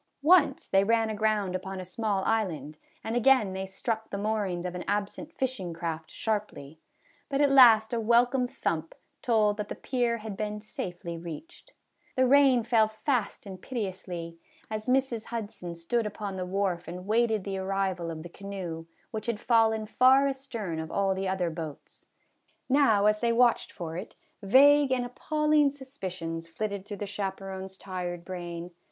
Once 0.23 0.67
they 0.67 0.83
ran 0.83 1.11
aground 1.11 1.55
upon 1.55 1.79
a 1.79 1.85
small 1.85 2.23
island, 2.25 2.79
and 3.03 3.15
again 3.15 3.53
they 3.53 3.67
struck 3.67 4.09
the 4.09 4.17
moorings 4.17 4.65
of 4.65 4.73
an 4.73 4.83
absent 4.87 5.31
fishing 5.31 5.73
craft 5.75 6.09
sharply; 6.09 6.79
but 7.29 7.39
at 7.39 7.51
last 7.51 7.93
a 7.93 7.99
welcome 7.99 8.47
thump 8.47 8.95
told 9.21 9.57
that 9.57 9.69
the 9.69 9.75
pier 9.75 10.17
had 10.17 10.35
been 10.35 10.59
safely 10.59 11.19
reached. 11.19 11.73
The 12.15 12.25
rain 12.25 12.63
fell 12.63 12.87
fast 12.87 13.45
and 13.45 13.61
pitilessly 13.61 14.39
as 14.71 14.87
Mrs. 14.87 15.25
Hudson 15.25 15.27
156 15.27 15.27
MRS. 15.29 15.29
HUDSON'S 15.29 15.59
PICNIC. 15.59 15.77
stood 15.77 16.05
upon 16.07 16.35
the 16.35 16.45
wharf 16.51 16.87
and 16.87 17.05
waited 17.05 17.43
the 17.43 17.59
arrival 17.59 18.09
of 18.09 18.23
the 18.23 18.29
canoe, 18.29 18.87
which 19.11 19.27
had 19.27 19.39
fallen 19.39 19.85
far 19.85 20.27
astern 20.27 20.79
of 20.79 20.89
all 20.89 21.13
the 21.13 21.27
other 21.27 21.51
boats. 21.51 22.07
Now 22.67 23.05
as 23.05 23.21
they 23.21 23.31
watched 23.31 23.71
for 23.71 23.97
it, 23.97 24.15
vague 24.41 24.91
and 24.91 25.05
appalling 25.05 25.69
suspicions 25.69 26.47
flitted 26.47 26.87
through 26.87 26.97
the 26.97 27.05
chaperon's 27.05 27.77
tired 27.77 28.25
brain. 28.25 28.71